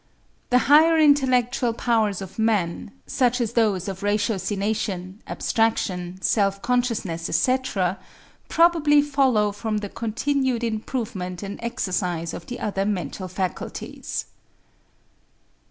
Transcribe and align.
The 0.49 0.57
higher 0.65 0.97
intellectual 0.97 1.73
powers 1.73 2.23
of 2.23 2.39
man, 2.39 2.89
such 3.05 3.39
as 3.39 3.53
those 3.53 3.87
of 3.87 4.01
ratiocination, 4.01 5.19
abstraction, 5.27 6.19
self 6.23 6.59
consciousness, 6.63 7.29
etc., 7.29 7.99
probably 8.49 9.03
follow 9.03 9.51
from 9.51 9.77
the 9.77 9.89
continued 9.89 10.63
improvement 10.63 11.43
and 11.43 11.59
exercise 11.61 12.33
of 12.33 12.47
the 12.47 12.59
other 12.59 12.83
mental 12.83 13.27
faculties. 13.27 14.25